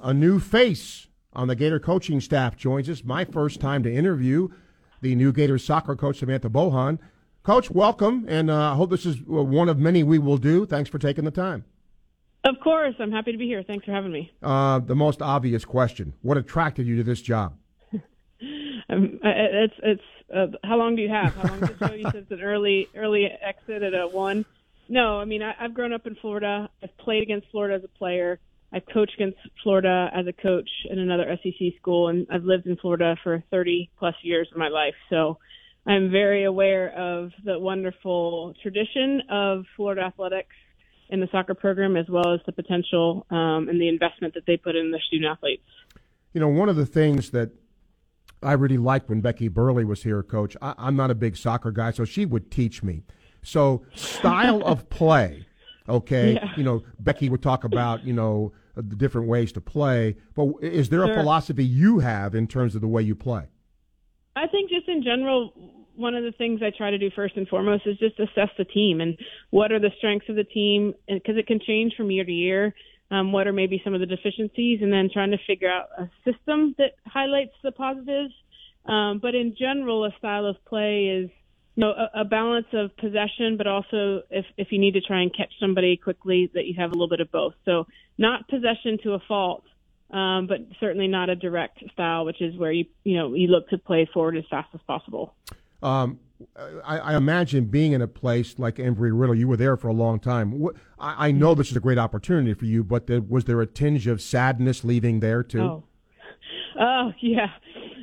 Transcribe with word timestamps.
A 0.00 0.14
new 0.14 0.38
face 0.38 1.08
on 1.32 1.48
the 1.48 1.56
Gator 1.56 1.80
coaching 1.80 2.20
staff 2.20 2.56
joins 2.56 2.88
us. 2.88 3.02
My 3.02 3.24
first 3.24 3.60
time 3.60 3.82
to 3.82 3.92
interview 3.92 4.46
the 5.00 5.16
new 5.16 5.32
Gator 5.32 5.58
soccer 5.58 5.96
coach, 5.96 6.20
Samantha 6.20 6.48
Bohon. 6.48 7.00
Coach, 7.42 7.68
welcome, 7.68 8.24
and 8.28 8.48
uh, 8.48 8.72
I 8.72 8.74
hope 8.76 8.90
this 8.90 9.04
is 9.04 9.20
one 9.26 9.68
of 9.68 9.76
many 9.76 10.04
we 10.04 10.20
will 10.20 10.36
do. 10.36 10.66
Thanks 10.66 10.88
for 10.88 11.00
taking 11.00 11.24
the 11.24 11.32
time. 11.32 11.64
Of 12.44 12.60
course, 12.62 12.94
I'm 13.00 13.10
happy 13.10 13.32
to 13.32 13.38
be 13.38 13.46
here. 13.46 13.64
Thanks 13.64 13.86
for 13.86 13.90
having 13.90 14.12
me. 14.12 14.30
Uh, 14.40 14.78
the 14.78 14.94
most 14.94 15.20
obvious 15.20 15.64
question: 15.64 16.14
What 16.22 16.36
attracted 16.36 16.86
you 16.86 16.94
to 16.98 17.02
this 17.02 17.20
job? 17.20 17.56
um, 17.92 19.18
it's 19.24 19.74
it's 19.82 20.02
uh, 20.32 20.46
how 20.62 20.76
long 20.76 20.94
do 20.94 21.02
you 21.02 21.08
have? 21.08 21.34
How 21.34 21.48
long 21.48 21.58
does 21.58 21.90
it? 21.90 21.98
You 21.98 22.04
said 22.04 22.14
it's 22.14 22.30
an 22.30 22.40
early 22.40 22.86
early 22.94 23.26
exit 23.26 23.82
at 23.82 23.94
a 23.94 24.06
one. 24.06 24.44
No, 24.88 25.18
I 25.18 25.24
mean 25.24 25.42
I, 25.42 25.56
I've 25.58 25.74
grown 25.74 25.92
up 25.92 26.06
in 26.06 26.14
Florida. 26.14 26.70
I've 26.84 26.96
played 26.98 27.24
against 27.24 27.48
Florida 27.50 27.74
as 27.74 27.82
a 27.82 27.98
player. 27.98 28.38
I've 28.72 28.86
coached 28.92 29.14
against 29.14 29.38
Florida 29.62 30.10
as 30.14 30.26
a 30.26 30.32
coach 30.32 30.68
in 30.90 30.98
another 30.98 31.38
SEC 31.42 31.74
school, 31.80 32.08
and 32.08 32.26
I've 32.30 32.44
lived 32.44 32.66
in 32.66 32.76
Florida 32.76 33.16
for 33.22 33.42
30 33.50 33.90
plus 33.98 34.14
years 34.22 34.48
of 34.52 34.58
my 34.58 34.68
life. 34.68 34.94
So 35.08 35.38
I'm 35.86 36.10
very 36.10 36.44
aware 36.44 36.90
of 36.90 37.30
the 37.44 37.58
wonderful 37.58 38.54
tradition 38.62 39.22
of 39.30 39.64
Florida 39.74 40.02
athletics 40.02 40.54
in 41.08 41.20
the 41.20 41.28
soccer 41.32 41.54
program, 41.54 41.96
as 41.96 42.06
well 42.08 42.34
as 42.34 42.40
the 42.44 42.52
potential 42.52 43.26
um, 43.30 43.68
and 43.70 43.80
the 43.80 43.88
investment 43.88 44.34
that 44.34 44.44
they 44.46 44.58
put 44.58 44.76
in 44.76 44.90
their 44.90 45.00
student 45.00 45.30
athletes. 45.30 45.64
You 46.34 46.40
know, 46.40 46.48
one 46.48 46.68
of 46.68 46.76
the 46.76 46.84
things 46.84 47.30
that 47.30 47.50
I 48.42 48.52
really 48.52 48.76
liked 48.76 49.08
when 49.08 49.22
Becky 49.22 49.48
Burleigh 49.48 49.86
was 49.86 50.02
here, 50.02 50.22
Coach. 50.22 50.56
I, 50.60 50.74
I'm 50.76 50.94
not 50.94 51.10
a 51.10 51.14
big 51.14 51.38
soccer 51.38 51.70
guy, 51.70 51.90
so 51.90 52.04
she 52.04 52.26
would 52.26 52.50
teach 52.50 52.82
me. 52.82 53.02
So, 53.42 53.82
style 53.94 54.62
of 54.66 54.90
play 54.90 55.46
Okay, 55.88 56.34
yeah. 56.34 56.52
you 56.56 56.64
know 56.64 56.82
Becky 56.98 57.28
would 57.28 57.42
talk 57.42 57.64
about 57.64 58.04
you 58.04 58.12
know 58.12 58.52
the 58.74 58.96
different 58.96 59.28
ways 59.28 59.52
to 59.52 59.60
play, 59.60 60.16
but 60.34 60.52
is 60.62 60.88
there 60.88 61.04
sure. 61.04 61.12
a 61.12 61.14
philosophy 61.14 61.64
you 61.64 61.98
have 62.00 62.34
in 62.34 62.46
terms 62.46 62.74
of 62.74 62.80
the 62.80 62.88
way 62.88 63.02
you 63.02 63.14
play? 63.14 63.46
I 64.36 64.46
think 64.46 64.70
just 64.70 64.88
in 64.88 65.02
general, 65.02 65.52
one 65.96 66.14
of 66.14 66.22
the 66.22 66.32
things 66.32 66.60
I 66.62 66.70
try 66.76 66.90
to 66.90 66.98
do 66.98 67.10
first 67.14 67.36
and 67.36 67.48
foremost 67.48 67.86
is 67.86 67.98
just 67.98 68.20
assess 68.20 68.50
the 68.56 68.64
team 68.64 69.00
and 69.00 69.18
what 69.50 69.72
are 69.72 69.80
the 69.80 69.90
strengths 69.98 70.28
of 70.28 70.36
the 70.36 70.44
team, 70.44 70.94
because 71.08 71.36
it 71.36 71.46
can 71.48 71.58
change 71.66 71.94
from 71.96 72.10
year 72.10 72.24
to 72.24 72.32
year. 72.32 72.74
Um, 73.10 73.32
what 73.32 73.46
are 73.46 73.54
maybe 73.54 73.80
some 73.82 73.94
of 73.94 74.00
the 74.00 74.06
deficiencies, 74.06 74.80
and 74.82 74.92
then 74.92 75.08
trying 75.10 75.30
to 75.30 75.38
figure 75.46 75.70
out 75.70 75.88
a 75.98 76.10
system 76.24 76.74
that 76.76 76.96
highlights 77.06 77.54
the 77.64 77.72
positives. 77.72 78.34
Um, 78.84 79.18
but 79.18 79.34
in 79.34 79.56
general, 79.58 80.04
a 80.04 80.10
style 80.18 80.44
of 80.44 80.62
play 80.66 81.06
is 81.06 81.30
no, 81.78 81.90
a, 81.90 82.22
a, 82.22 82.24
balance 82.24 82.66
of 82.72 82.94
possession, 82.96 83.56
but 83.56 83.68
also 83.68 84.22
if 84.30 84.44
if 84.56 84.72
you 84.72 84.80
need 84.80 84.94
to 84.94 85.00
try 85.00 85.22
and 85.22 85.34
catch 85.34 85.52
somebody 85.60 85.96
quickly, 85.96 86.50
that 86.52 86.66
you 86.66 86.74
have 86.76 86.90
a 86.90 86.92
little 86.92 87.08
bit 87.08 87.20
of 87.20 87.30
both. 87.30 87.54
So 87.64 87.86
not 88.18 88.48
possession 88.48 88.98
to 89.04 89.12
a 89.12 89.20
fault, 89.28 89.62
um, 90.10 90.48
but 90.48 90.58
certainly 90.80 91.06
not 91.06 91.30
a 91.30 91.36
direct 91.36 91.78
style, 91.92 92.24
which 92.24 92.42
is 92.42 92.56
where 92.56 92.72
you 92.72 92.84
you 93.04 93.16
know 93.16 93.32
you 93.32 93.46
look 93.46 93.68
to 93.68 93.78
play 93.78 94.10
forward 94.12 94.36
as 94.36 94.42
fast 94.50 94.70
as 94.74 94.80
possible. 94.88 95.36
Um, 95.80 96.18
I, 96.84 96.98
I, 96.98 97.16
imagine 97.16 97.66
being 97.66 97.92
in 97.92 98.02
a 98.02 98.08
place 98.08 98.58
like 98.58 98.76
Embry 98.76 99.12
Riddle, 99.12 99.36
you 99.36 99.46
were 99.46 99.56
there 99.56 99.76
for 99.76 99.86
a 99.86 99.92
long 99.92 100.18
time. 100.18 100.60
I, 100.98 101.28
I 101.28 101.30
know 101.30 101.54
this 101.54 101.70
is 101.70 101.76
a 101.76 101.80
great 101.80 101.98
opportunity 101.98 102.54
for 102.54 102.64
you, 102.64 102.82
but 102.82 103.06
there, 103.06 103.20
was 103.20 103.44
there 103.44 103.60
a 103.60 103.66
tinge 103.66 104.08
of 104.08 104.20
sadness 104.20 104.82
leaving 104.82 105.20
there 105.20 105.44
too? 105.44 105.60
Oh, 105.60 105.84
oh 106.80 107.12
yeah. 107.20 107.50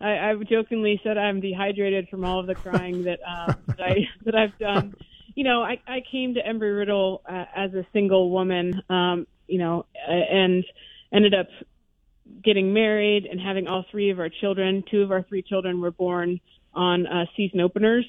I, 0.00 0.30
I've 0.30 0.46
jokingly 0.48 1.00
said 1.02 1.18
I'm 1.18 1.40
dehydrated 1.40 2.08
from 2.08 2.24
all 2.24 2.40
of 2.40 2.46
the 2.46 2.54
crying 2.54 3.04
that 3.04 3.20
um, 3.26 3.56
that 3.66 3.80
I 3.80 3.94
that 4.24 4.34
I've 4.34 4.58
done. 4.58 4.94
You 5.34 5.44
know, 5.44 5.62
I, 5.62 5.80
I 5.86 6.02
came 6.10 6.34
to 6.34 6.42
Embry 6.42 6.76
Riddle 6.76 7.22
uh, 7.28 7.44
as 7.54 7.72
a 7.72 7.86
single 7.92 8.30
woman, 8.30 8.82
um, 8.90 9.26
you 9.46 9.58
know, 9.58 9.86
and 10.06 10.64
ended 11.12 11.32
up 11.32 11.46
getting 12.42 12.72
married 12.72 13.24
and 13.24 13.40
having 13.40 13.68
all 13.68 13.84
three 13.90 14.10
of 14.10 14.18
our 14.18 14.28
children. 14.28 14.82
Two 14.90 15.02
of 15.02 15.12
our 15.12 15.22
three 15.22 15.42
children 15.42 15.80
were 15.80 15.92
born 15.92 16.40
on 16.74 17.06
uh, 17.06 17.26
season 17.36 17.60
openers, 17.60 18.06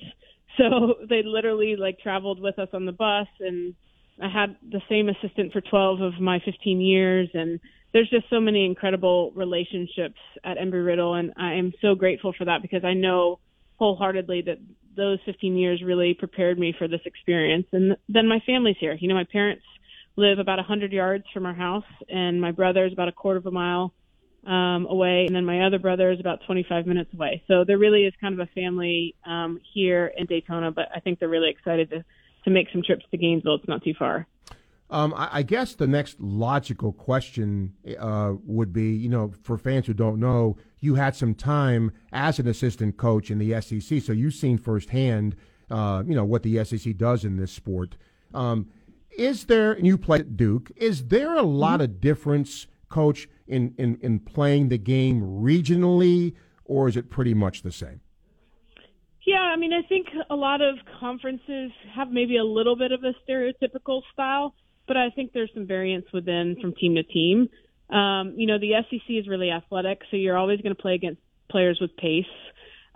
so 0.58 0.96
they 1.10 1.22
literally 1.24 1.76
like 1.76 2.00
traveled 2.00 2.40
with 2.40 2.58
us 2.58 2.70
on 2.74 2.86
the 2.86 2.92
bus 2.92 3.28
and 3.40 3.76
I 4.22 4.30
had 4.30 4.58
the 4.70 4.82
same 4.90 5.10
assistant 5.10 5.54
for 5.54 5.62
12 5.62 6.02
of 6.02 6.20
my 6.20 6.40
15 6.44 6.82
years, 6.82 7.30
and 7.34 7.60
there's 7.94 8.10
just 8.10 8.30
so 8.30 8.40
many 8.40 8.66
incredible 8.66 9.32
relationships 9.36 10.20
at 10.44 10.58
Embry 10.58 10.86
Riddle, 10.86 11.16
and 11.16 11.34
I 11.38 11.54
am 11.54 11.74
so 11.82 11.96
grateful 11.96 12.34
for 12.38 12.46
that 12.46 12.62
because 12.62 12.84
I 12.84 12.94
know 12.94 13.40
wholeheartedly 13.78 14.44
that 14.44 14.58
those 14.96 15.20
15 15.26 15.56
years 15.56 15.82
really 15.82 16.14
prepared 16.14 16.60
me 16.60 16.74
for 16.78 16.88
this 16.88 17.02
experience. 17.06 17.66
And 17.72 17.96
then 18.10 18.28
my 18.28 18.42
family's 18.46 18.76
here. 18.80 18.98
You 19.00 19.08
know, 19.08 19.16
my 19.16 19.26
parents 19.32 19.64
live 20.18 20.40
about 20.40 20.58
100 20.58 20.92
yards 20.92 21.24
from 21.34 21.46
our 21.46 21.54
house, 21.54 21.86
and 22.10 22.40
my 22.40 22.52
brother 22.52 22.86
is 22.86 22.94
about 22.94 23.08
a 23.08 23.14
quarter 23.14 23.40
of 23.40 23.46
a 23.46 23.52
mile 23.52 23.94
um, 24.46 24.86
away, 24.90 25.26
and 25.26 25.36
then 25.36 25.46
my 25.46 25.66
other 25.66 25.80
brother 25.80 26.12
is 26.12 26.20
about 26.20 26.40
25 26.46 26.86
minutes 26.86 27.14
away. 27.14 27.44
So 27.48 27.64
there 27.66 27.78
really 27.78 28.06
is 28.06 28.14
kind 28.22 28.40
of 28.40 28.48
a 28.48 28.52
family 28.54 29.16
um, 29.26 29.60
here 29.74 30.12
in 30.16 30.26
Daytona, 30.26 30.72
but 30.72 30.86
I 30.94 31.00
think 31.00 31.20
they're 31.20 31.30
really 31.30 31.50
excited 31.50 31.90
to 31.92 32.06
to 32.46 32.50
make 32.50 32.68
some 32.72 32.82
trips 32.82 33.04
to 33.12 33.18
Gainesville. 33.18 33.56
It's 33.56 33.68
not 33.68 33.84
too 33.84 33.94
far. 34.00 34.26
Um, 34.92 35.14
I, 35.16 35.30
I, 35.32 35.44
guess 35.44 35.76
the 35.76 35.86
next 35.86 36.20
logical 36.20 36.92
question 36.92 37.74
uh, 38.00 38.34
would 38.44 38.74
be, 38.74 38.92
you 38.92 39.08
know, 39.08 39.32
for 39.44 39.58
fans 39.58 39.86
who 39.86 39.94
don't 39.94 40.20
know, 40.20 40.58
you 40.80 40.96
had 40.96 41.16
some 41.16 41.36
time 41.36 41.92
as 42.12 42.40
an 42.40 42.48
assistant 42.48 42.98
coach 42.98 43.30
in 43.30 43.38
the 43.38 43.62
SEC, 43.62 44.02
so 44.02 44.14
you've 44.14 44.34
seen 44.34 44.58
firsthand, 44.58 45.36
uh, 45.70 46.02
you 46.08 46.16
know, 46.16 46.26
what 46.26 46.42
the 46.42 46.64
SEC 46.64 46.98
does 46.98 47.24
in 47.24 47.38
this 47.38 47.52
sport. 47.52 47.98
Um, 48.34 48.70
is 49.12 49.46
there, 49.46 49.74
and 49.74 49.86
you 49.86 49.98
played 49.98 50.22
at 50.22 50.38
Duke, 50.38 50.72
is 50.76 51.08
there 51.08 51.36
a 51.36 51.44
lot 51.44 51.76
mm-hmm. 51.76 51.84
of 51.84 52.02
difference, 52.02 52.66
coach, 52.90 53.28
in, 53.48 53.76
in, 53.78 54.00
in 54.02 54.20
playing 54.20 54.70
the 54.70 54.78
game 54.78 55.22
regionally, 55.22 56.34
or 56.66 56.88
is 56.88 56.98
it 56.98 57.10
pretty 57.12 57.34
much 57.34 57.62
the 57.62 57.72
same? 57.72 58.02
Yeah, 59.26 59.42
I 59.42 59.58
mean, 59.58 59.74
I 59.74 59.88
think 59.88 60.08
a 60.30 60.36
lot 60.36 60.62
of 60.62 60.78
conferences 61.00 61.72
have 61.94 62.10
maybe 62.12 62.38
a 62.38 62.44
little 62.44 62.76
bit 62.76 62.92
of 62.92 63.04
a 63.04 63.14
stereotypical 63.24 64.02
style, 64.14 64.56
but 64.90 64.98
I 64.98 65.12
think 65.12 65.34
there's 65.34 65.52
some 65.54 65.68
variance 65.68 66.08
within 66.12 66.58
from 66.60 66.74
team 66.74 66.96
to 66.96 67.04
team. 67.04 67.48
Um, 67.92 68.34
you 68.36 68.48
know, 68.48 68.58
the 68.60 68.72
SEC 68.90 69.08
is 69.08 69.28
really 69.28 69.52
athletic, 69.52 70.02
so 70.10 70.18
you're 70.18 70.36
always 70.36 70.60
going 70.62 70.76
to 70.76 70.82
play 70.82 70.96
against 70.96 71.22
players 71.50 71.78
with 71.80 71.96
pace. 71.96 72.26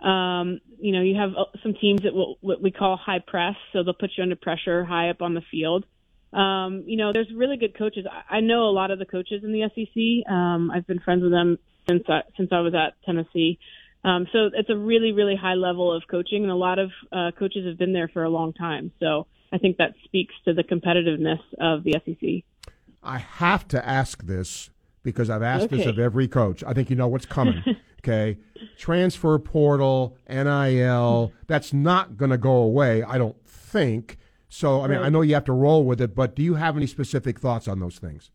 Um, 0.00 0.60
you 0.80 0.92
know, 0.92 1.02
you 1.02 1.14
have 1.16 1.30
uh, 1.30 1.44
some 1.62 1.74
teams 1.80 2.02
that 2.02 2.12
will, 2.12 2.36
what 2.40 2.60
we 2.60 2.72
call 2.72 2.96
high 2.96 3.20
press, 3.24 3.54
so 3.72 3.84
they'll 3.84 3.94
put 3.94 4.10
you 4.16 4.24
under 4.24 4.34
pressure 4.34 4.84
high 4.84 5.08
up 5.08 5.22
on 5.22 5.34
the 5.34 5.42
field. 5.52 5.86
Um, 6.32 6.82
you 6.86 6.96
know, 6.96 7.12
there's 7.12 7.30
really 7.32 7.56
good 7.56 7.78
coaches. 7.78 8.06
I, 8.10 8.38
I 8.38 8.40
know 8.40 8.64
a 8.64 8.74
lot 8.74 8.90
of 8.90 8.98
the 8.98 9.06
coaches 9.06 9.44
in 9.44 9.52
the 9.52 9.70
SEC. 9.72 10.32
Um, 10.32 10.72
I've 10.72 10.86
been 10.86 10.98
friends 10.98 11.22
with 11.22 11.30
them 11.30 11.58
since 11.88 12.02
I, 12.08 12.22
since 12.36 12.50
I 12.50 12.58
was 12.58 12.74
at 12.74 13.00
Tennessee. 13.06 13.60
Um, 14.02 14.26
so 14.32 14.50
it's 14.52 14.68
a 14.68 14.76
really, 14.76 15.12
really 15.12 15.36
high 15.36 15.54
level 15.54 15.92
of 15.92 16.02
coaching, 16.10 16.42
and 16.42 16.50
a 16.50 16.56
lot 16.56 16.80
of 16.80 16.90
uh, 17.12 17.30
coaches 17.38 17.66
have 17.66 17.78
been 17.78 17.92
there 17.92 18.08
for 18.08 18.24
a 18.24 18.30
long 18.30 18.52
time. 18.52 18.90
So 18.98 19.28
I 19.54 19.58
think 19.58 19.76
that 19.76 19.94
speaks 20.04 20.34
to 20.46 20.52
the 20.52 20.64
competitiveness 20.64 21.38
of 21.60 21.84
the 21.84 21.92
SEC. 22.04 22.72
I 23.04 23.18
have 23.18 23.68
to 23.68 23.88
ask 23.88 24.24
this 24.24 24.70
because 25.04 25.30
I've 25.30 25.42
asked 25.42 25.66
okay. 25.66 25.76
this 25.76 25.86
of 25.86 26.00
every 26.00 26.26
coach. 26.26 26.64
I 26.64 26.72
think 26.72 26.90
you 26.90 26.96
know 26.96 27.06
what's 27.06 27.26
coming. 27.26 27.62
okay, 28.00 28.36
transfer 28.76 29.38
portal, 29.38 30.16
NIL. 30.28 31.32
That's 31.46 31.72
not 31.72 32.16
going 32.16 32.32
to 32.32 32.38
go 32.38 32.56
away. 32.56 33.04
I 33.04 33.16
don't 33.16 33.40
think. 33.46 34.18
So 34.48 34.80
I 34.80 34.88
mean, 34.88 34.98
right. 34.98 35.06
I 35.06 35.08
know 35.08 35.20
you 35.20 35.34
have 35.34 35.44
to 35.44 35.52
roll 35.52 35.84
with 35.84 36.00
it, 36.00 36.16
but 36.16 36.34
do 36.34 36.42
you 36.42 36.54
have 36.54 36.76
any 36.76 36.88
specific 36.88 37.38
thoughts 37.38 37.68
on 37.68 37.78
those 37.78 37.98
things? 37.98 38.32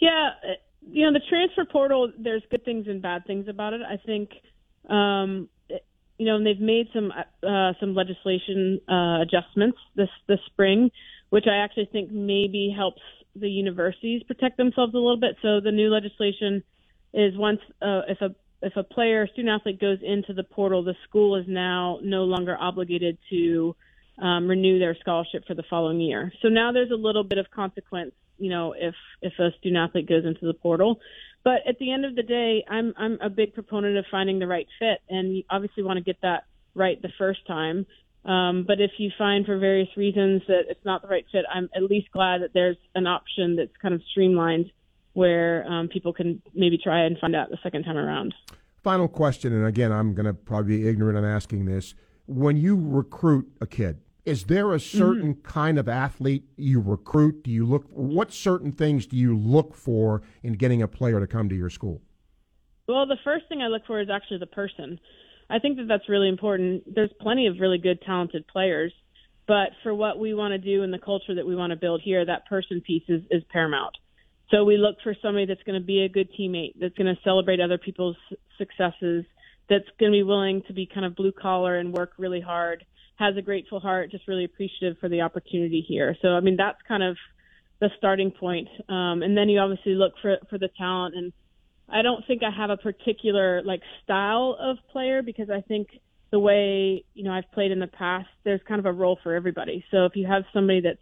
Yeah, 0.00 0.30
uh, 0.42 0.54
you 0.90 1.06
know, 1.06 1.12
the 1.12 1.24
transfer 1.28 1.64
portal. 1.64 2.10
There's 2.18 2.42
good 2.50 2.64
things 2.64 2.88
and 2.88 3.00
bad 3.00 3.24
things 3.24 3.46
about 3.46 3.72
it. 3.72 3.82
I 3.88 3.98
think 4.04 4.30
um, 4.90 5.48
you 6.18 6.26
know, 6.26 6.36
and 6.36 6.44
they've 6.44 6.60
made 6.60 6.88
some 6.92 7.12
uh, 7.12 7.72
some 7.80 7.94
legislation 7.94 8.80
uh, 8.88 9.22
adjustments 9.22 9.78
this 9.94 10.10
this 10.26 10.40
spring, 10.46 10.90
which 11.30 11.46
I 11.46 11.56
actually 11.58 11.88
think 11.92 12.10
maybe 12.10 12.74
helps 12.76 13.02
the 13.36 13.48
universities 13.48 14.22
protect 14.24 14.56
themselves 14.56 14.94
a 14.94 14.98
little 14.98 15.20
bit. 15.20 15.36
So 15.42 15.60
the 15.60 15.70
new 15.70 15.90
legislation 15.90 16.62
is 17.14 17.36
once 17.36 17.60
uh, 17.80 18.02
if 18.08 18.20
a 18.20 18.34
if 18.60 18.76
a 18.76 18.82
player, 18.82 19.28
student 19.28 19.60
athlete 19.60 19.80
goes 19.80 19.98
into 20.02 20.32
the 20.34 20.42
portal, 20.42 20.82
the 20.82 20.96
school 21.08 21.36
is 21.36 21.44
now 21.46 22.00
no 22.02 22.24
longer 22.24 22.56
obligated 22.58 23.16
to 23.30 23.76
um, 24.20 24.48
renew 24.48 24.80
their 24.80 24.96
scholarship 24.96 25.44
for 25.46 25.54
the 25.54 25.62
following 25.70 26.00
year. 26.00 26.32
So 26.42 26.48
now 26.48 26.72
there's 26.72 26.90
a 26.90 26.96
little 26.96 27.22
bit 27.22 27.38
of 27.38 27.46
consequence, 27.52 28.12
you 28.38 28.50
know, 28.50 28.74
if 28.76 28.94
if 29.22 29.32
a 29.38 29.50
student 29.58 29.76
athlete 29.76 30.08
goes 30.08 30.24
into 30.24 30.46
the 30.46 30.54
portal. 30.54 31.00
But 31.44 31.60
at 31.68 31.78
the 31.78 31.92
end 31.92 32.04
of 32.04 32.14
the 32.14 32.22
day, 32.22 32.64
I'm 32.68 32.94
I'm 32.96 33.18
a 33.20 33.30
big 33.30 33.54
proponent 33.54 33.96
of 33.96 34.04
finding 34.10 34.38
the 34.38 34.46
right 34.46 34.66
fit, 34.78 34.98
and 35.08 35.36
you 35.36 35.42
obviously 35.50 35.82
want 35.82 35.98
to 35.98 36.04
get 36.04 36.20
that 36.22 36.44
right 36.74 37.00
the 37.00 37.12
first 37.18 37.46
time. 37.46 37.86
Um, 38.24 38.64
but 38.66 38.80
if 38.80 38.90
you 38.98 39.10
find 39.16 39.46
for 39.46 39.58
various 39.58 39.88
reasons 39.96 40.42
that 40.48 40.62
it's 40.68 40.84
not 40.84 41.02
the 41.02 41.08
right 41.08 41.24
fit, 41.30 41.44
I'm 41.52 41.70
at 41.74 41.82
least 41.84 42.10
glad 42.12 42.42
that 42.42 42.52
there's 42.52 42.76
an 42.94 43.06
option 43.06 43.56
that's 43.56 43.74
kind 43.80 43.94
of 43.94 44.02
streamlined 44.10 44.70
where 45.14 45.66
um, 45.66 45.88
people 45.88 46.12
can 46.12 46.42
maybe 46.54 46.78
try 46.78 47.04
and 47.04 47.18
find 47.18 47.34
out 47.34 47.48
the 47.50 47.58
second 47.62 47.84
time 47.84 47.96
around. 47.96 48.34
Final 48.82 49.08
question, 49.08 49.52
and 49.52 49.66
again, 49.66 49.92
I'm 49.92 50.14
going 50.14 50.26
to 50.26 50.34
probably 50.34 50.78
be 50.78 50.88
ignorant 50.88 51.16
on 51.16 51.24
asking 51.24 51.64
this. 51.64 51.94
When 52.26 52.56
you 52.56 52.76
recruit 52.78 53.50
a 53.60 53.66
kid, 53.66 54.00
Is 54.28 54.44
there 54.44 54.74
a 54.74 54.78
certain 54.78 55.36
mm-hmm. 55.36 55.48
kind 55.48 55.78
of 55.78 55.88
athlete 55.88 56.44
you 56.58 56.82
recruit? 56.82 57.42
Do 57.42 57.50
you 57.50 57.64
look 57.64 57.86
what 57.88 58.30
certain 58.30 58.72
things 58.72 59.06
do 59.06 59.16
you 59.16 59.34
look 59.34 59.74
for 59.74 60.20
in 60.42 60.52
getting 60.52 60.82
a 60.82 60.86
player 60.86 61.18
to 61.18 61.26
come 61.26 61.48
to 61.48 61.54
your 61.54 61.70
school? 61.70 62.02
Well, 62.86 63.06
the 63.06 63.16
first 63.24 63.48
thing 63.48 63.62
I 63.62 63.68
look 63.68 63.86
for 63.86 64.02
is 64.02 64.10
actually 64.10 64.40
the 64.40 64.46
person. 64.46 65.00
I 65.48 65.60
think 65.60 65.78
that 65.78 65.88
that's 65.88 66.10
really 66.10 66.28
important. 66.28 66.94
There's 66.94 67.10
plenty 67.22 67.46
of 67.46 67.56
really 67.58 67.78
good, 67.78 68.02
talented 68.02 68.46
players, 68.48 68.92
but 69.46 69.70
for 69.82 69.94
what 69.94 70.18
we 70.18 70.34
want 70.34 70.52
to 70.52 70.58
do 70.58 70.82
and 70.82 70.92
the 70.92 70.98
culture 70.98 71.34
that 71.34 71.46
we 71.46 71.56
want 71.56 71.70
to 71.70 71.76
build 71.76 72.02
here, 72.04 72.22
that 72.22 72.46
person 72.50 72.82
piece 72.82 73.04
is, 73.08 73.22
is 73.30 73.42
paramount. 73.50 73.96
So 74.50 74.64
we 74.64 74.76
look 74.76 74.96
for 75.02 75.16
somebody 75.22 75.46
that's 75.46 75.62
going 75.62 75.80
to 75.80 75.86
be 75.86 76.02
a 76.02 76.08
good 76.10 76.28
teammate, 76.38 76.74
that's 76.78 76.94
going 76.96 77.14
to 77.14 77.20
celebrate 77.22 77.60
other 77.60 77.78
people's 77.78 78.16
successes, 78.58 79.24
that's 79.70 79.88
going 79.98 80.12
to 80.12 80.16
be 80.16 80.22
willing 80.22 80.62
to 80.66 80.74
be 80.74 80.84
kind 80.84 81.06
of 81.06 81.16
blue 81.16 81.32
collar 81.32 81.78
and 81.78 81.94
work 81.94 82.12
really 82.18 82.42
hard, 82.42 82.84
has 83.18 83.36
a 83.36 83.42
grateful 83.42 83.80
heart, 83.80 84.10
just 84.10 84.28
really 84.28 84.44
appreciative 84.44 84.96
for 84.98 85.08
the 85.08 85.22
opportunity 85.22 85.84
here. 85.86 86.16
So 86.22 86.28
I 86.28 86.40
mean 86.40 86.56
that's 86.56 86.78
kind 86.86 87.02
of 87.02 87.16
the 87.80 87.90
starting 87.98 88.30
point. 88.30 88.68
Um, 88.88 89.22
and 89.22 89.36
then 89.36 89.48
you 89.48 89.60
obviously 89.60 89.94
look 89.94 90.14
for 90.22 90.36
for 90.48 90.58
the 90.58 90.68
talent 90.78 91.14
and 91.14 91.32
I 91.90 92.02
don't 92.02 92.26
think 92.26 92.42
I 92.42 92.50
have 92.50 92.70
a 92.70 92.76
particular 92.76 93.62
like 93.62 93.80
style 94.04 94.56
of 94.60 94.76
player 94.92 95.22
because 95.22 95.48
I 95.50 95.62
think 95.62 95.88
the 96.30 96.38
way 96.38 97.04
you 97.14 97.24
know 97.24 97.32
I've 97.32 97.50
played 97.52 97.70
in 97.70 97.78
the 97.78 97.86
past, 97.86 98.28
there's 98.44 98.60
kind 98.68 98.78
of 98.78 98.86
a 98.86 98.92
role 98.92 99.18
for 99.22 99.34
everybody. 99.34 99.84
So 99.90 100.04
if 100.04 100.14
you 100.14 100.26
have 100.26 100.44
somebody 100.52 100.80
that's 100.82 101.00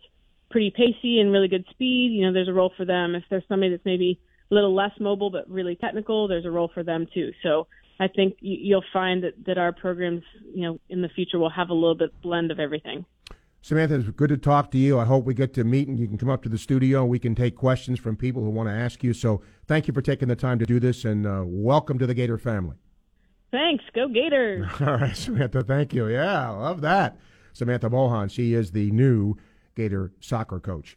pretty 0.50 0.70
pacey 0.70 1.20
and 1.20 1.32
really 1.32 1.48
good 1.48 1.64
speed, 1.70 2.12
you 2.12 2.24
know, 2.24 2.32
there's 2.32 2.48
a 2.48 2.52
role 2.52 2.72
for 2.76 2.84
them. 2.84 3.14
If 3.14 3.24
there's 3.28 3.42
somebody 3.48 3.70
that's 3.70 3.84
maybe 3.84 4.20
a 4.50 4.54
little 4.54 4.74
less 4.74 4.92
mobile 5.00 5.30
but 5.30 5.48
really 5.50 5.74
technical, 5.74 6.28
there's 6.28 6.44
a 6.44 6.50
role 6.50 6.70
for 6.72 6.84
them 6.84 7.06
too. 7.12 7.32
So 7.42 7.66
I 7.98 8.08
think 8.08 8.36
you'll 8.40 8.84
find 8.92 9.22
that, 9.24 9.32
that 9.46 9.58
our 9.58 9.72
programs, 9.72 10.22
you 10.54 10.62
know, 10.62 10.78
in 10.88 11.02
the 11.02 11.08
future 11.08 11.38
will 11.38 11.50
have 11.50 11.70
a 11.70 11.74
little 11.74 11.94
bit 11.94 12.10
blend 12.22 12.50
of 12.50 12.60
everything. 12.60 13.04
Samantha, 13.62 13.96
it's 13.96 14.08
good 14.10 14.28
to 14.28 14.36
talk 14.36 14.70
to 14.70 14.78
you. 14.78 14.98
I 14.98 15.04
hope 15.04 15.24
we 15.24 15.34
get 15.34 15.52
to 15.54 15.64
meet 15.64 15.88
and 15.88 15.98
you 15.98 16.06
can 16.06 16.18
come 16.18 16.28
up 16.28 16.42
to 16.44 16.48
the 16.48 16.58
studio. 16.58 17.04
We 17.04 17.18
can 17.18 17.34
take 17.34 17.56
questions 17.56 17.98
from 17.98 18.16
people 18.16 18.42
who 18.42 18.50
want 18.50 18.68
to 18.68 18.72
ask 18.72 19.02
you. 19.02 19.12
So 19.12 19.42
thank 19.66 19.88
you 19.88 19.94
for 19.94 20.02
taking 20.02 20.28
the 20.28 20.36
time 20.36 20.58
to 20.60 20.66
do 20.66 20.78
this 20.78 21.04
and 21.04 21.26
uh, 21.26 21.42
welcome 21.44 21.98
to 21.98 22.06
the 22.06 22.14
Gator 22.14 22.38
family. 22.38 22.76
Thanks. 23.50 23.82
Go 23.94 24.08
Gators. 24.08 24.66
All 24.80 24.98
right, 24.98 25.16
Samantha, 25.16 25.62
thank 25.64 25.94
you. 25.94 26.06
Yeah, 26.08 26.50
I 26.50 26.54
love 26.54 26.80
that. 26.82 27.18
Samantha 27.54 27.88
Bohon, 27.88 28.30
she 28.30 28.54
is 28.54 28.70
the 28.70 28.90
new 28.90 29.36
Gator 29.74 30.12
soccer 30.20 30.60
coach. 30.60 30.96